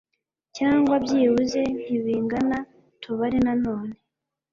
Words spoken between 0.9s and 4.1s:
byibuze ntibingana tubare nanone